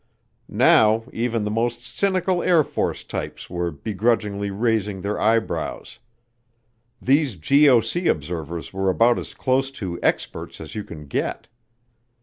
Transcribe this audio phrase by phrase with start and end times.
[0.49, 5.99] Now, even the most cynical Air Force types were be grudgingly raising their eyebrows.
[6.99, 11.49] These GOC observers were about as close to "experts" as you can get.